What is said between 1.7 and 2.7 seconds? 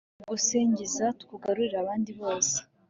abandi bose